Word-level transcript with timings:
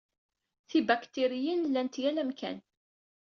Tibaktiryin 0.67 1.61
llant 1.69 1.95
yal 2.01 2.17
amkan. 2.23 2.57